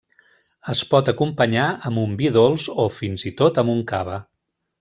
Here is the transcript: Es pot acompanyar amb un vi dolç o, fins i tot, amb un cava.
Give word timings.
Es 0.71 0.79
pot 0.93 1.11
acompanyar 1.13 1.67
amb 1.89 2.03
un 2.05 2.17
vi 2.21 2.31
dolç 2.39 2.67
o, 2.85 2.89
fins 2.99 3.29
i 3.33 3.37
tot, 3.43 3.63
amb 3.65 3.75
un 3.79 3.89
cava. 3.93 4.21